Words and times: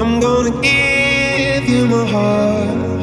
I'm 0.00 0.20
gonna 0.20 0.62
give 0.62 1.68
you 1.68 1.86
my 1.86 2.06
heart. 2.06 3.02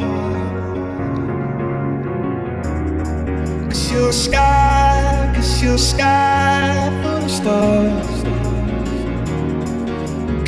Cause 3.70 3.92
you're 3.92 4.08
a 4.08 4.12
sky, 4.12 5.32
cause 5.36 5.62
you're 5.62 5.74
a 5.74 5.78
sky 5.78 6.90
full 7.02 7.24
of 7.24 7.30
stars. 7.30 8.24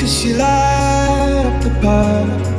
Cause 0.01 0.25
you 0.25 0.35
light 0.35 1.45
up 1.47 1.63
the 1.63 1.71
path. 1.81 2.56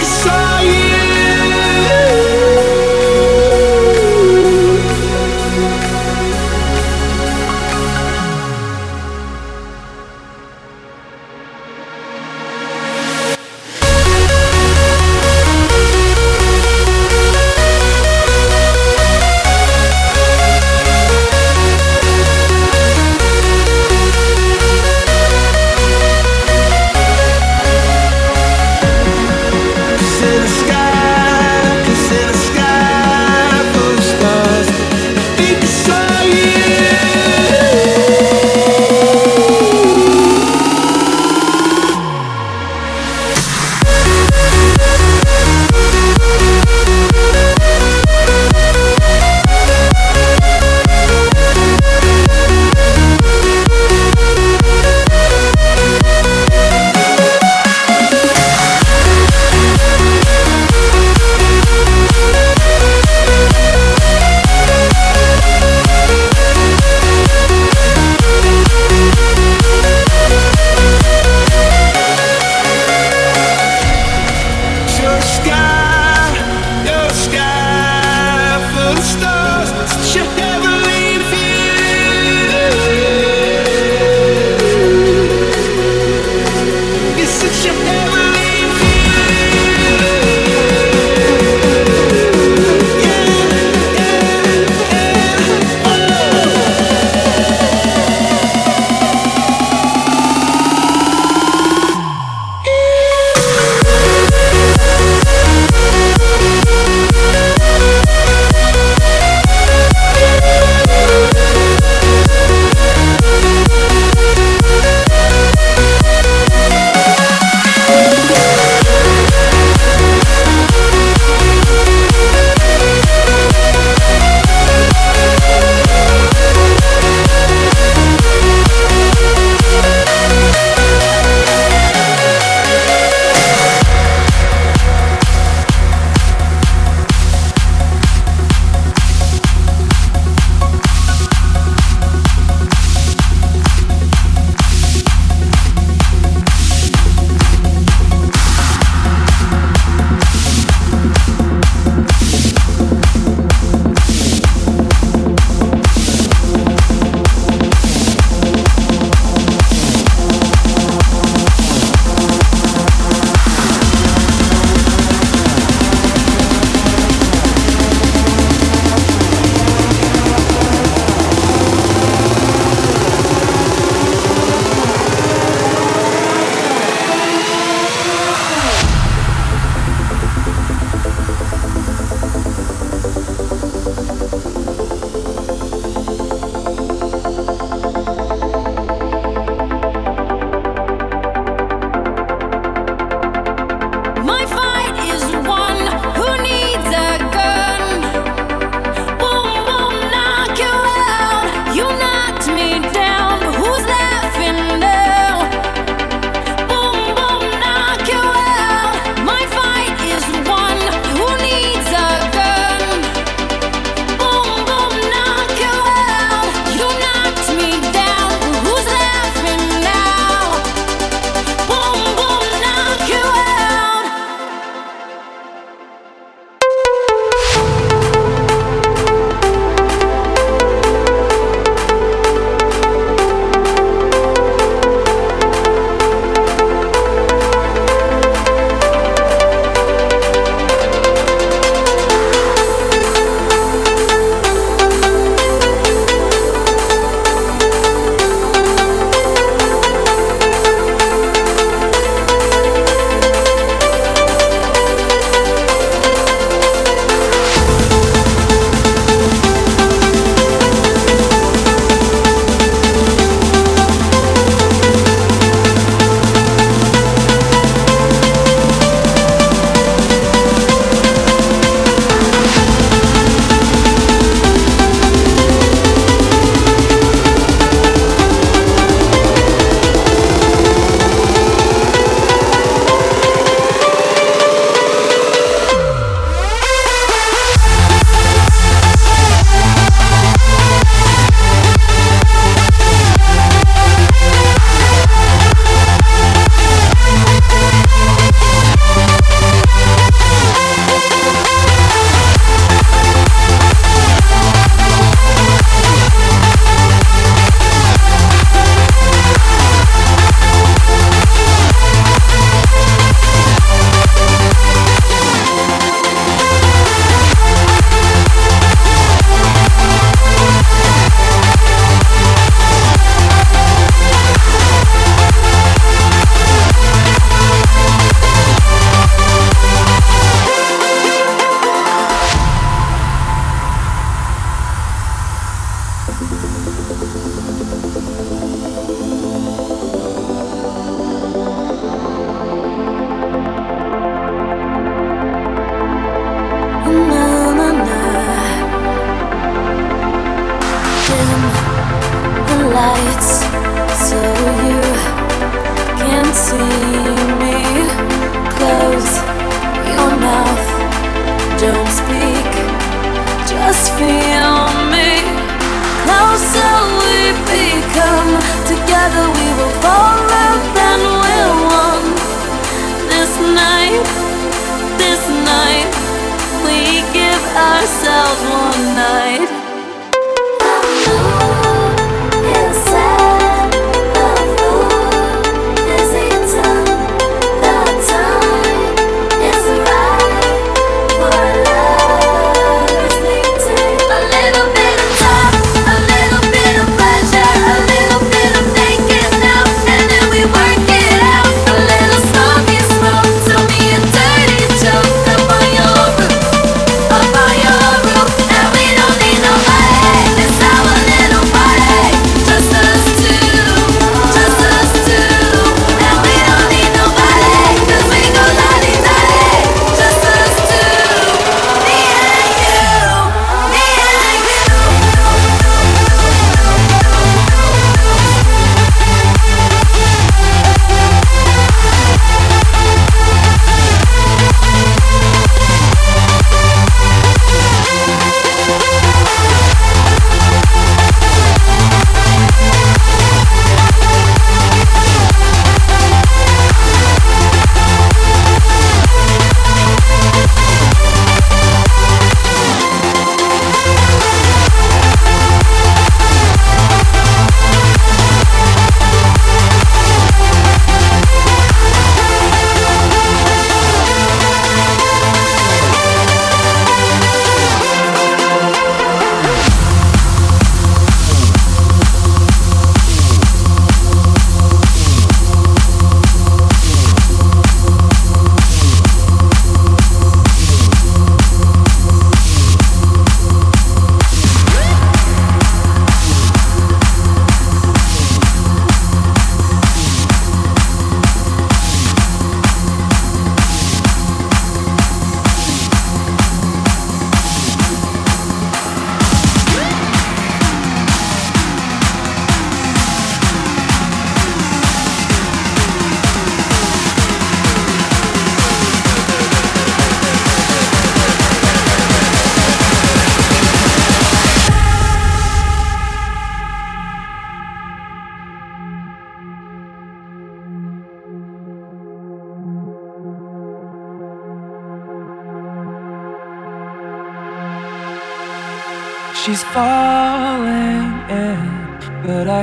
like 0.00 0.06
a 0.06 0.06
song 0.06 0.49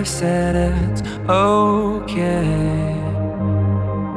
said 0.07 0.55
it's 0.55 1.01
okay. 1.29 2.95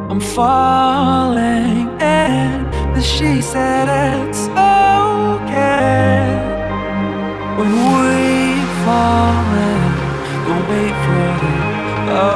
I'm 0.09 0.21
falling 0.21 1.89
in, 2.01 2.65
but 2.95 3.03
she 3.03 3.43
said 3.43 3.89
it's 4.15 4.47
okay. 4.49 6.23
When 7.59 7.73
we 7.97 8.21
fall 8.85 9.51
in, 9.69 9.91
don't 10.47 10.65
wait 10.71 10.97
for 11.05 11.29
the 11.43 11.55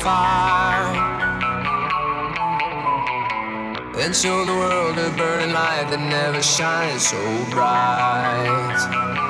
fire. 0.00 0.96
And 4.00 4.16
show 4.16 4.44
the 4.44 4.52
world 4.52 4.96
a 4.98 5.10
burning 5.16 5.52
light 5.52 5.88
that 5.90 6.00
never 6.00 6.42
shines 6.42 7.08
so 7.08 7.20
bright. 7.50 9.29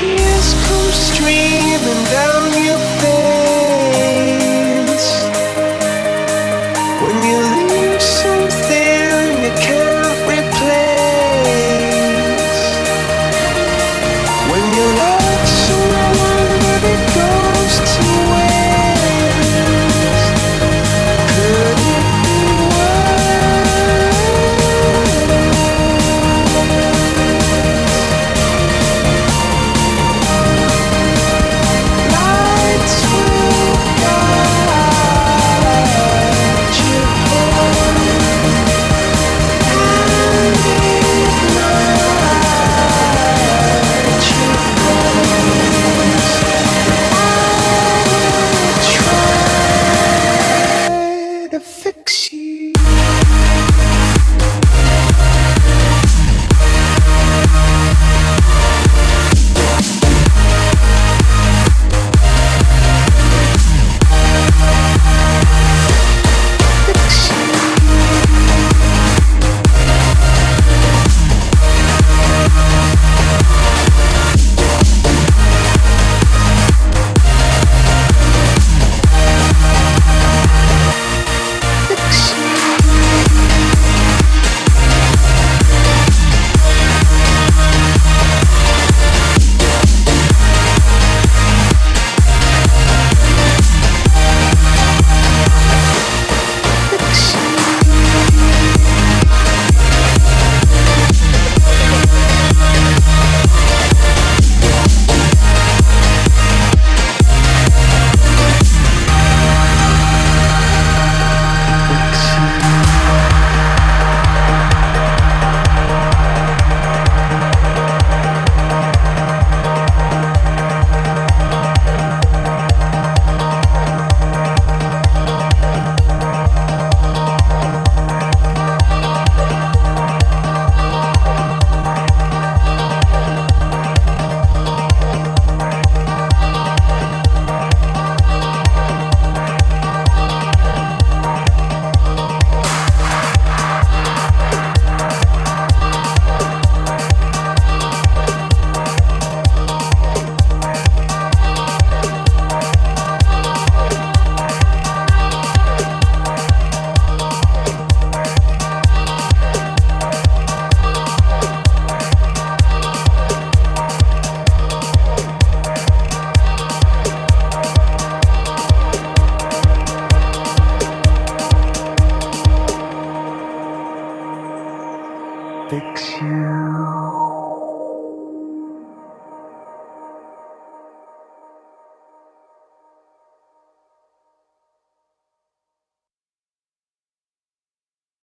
tears 0.00 0.54
come 0.64 0.92
streaming 0.92 2.04
down 2.10 2.64
your 2.64 2.78
face. 3.00 3.39